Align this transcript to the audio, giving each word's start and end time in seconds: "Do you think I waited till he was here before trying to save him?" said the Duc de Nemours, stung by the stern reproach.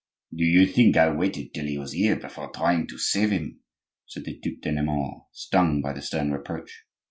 "Do 0.33 0.43
you 0.43 0.65
think 0.65 0.97
I 0.97 1.11
waited 1.11 1.53
till 1.53 1.67
he 1.67 1.77
was 1.77 1.91
here 1.91 2.15
before 2.15 2.49
trying 2.49 2.87
to 2.87 2.97
save 2.97 3.29
him?" 3.29 3.59
said 4.07 4.25
the 4.25 4.35
Duc 4.35 4.55
de 4.61 4.71
Nemours, 4.71 5.21
stung 5.31 5.79
by 5.79 5.93
the 5.93 6.01
stern 6.01 6.31
reproach. 6.31 6.85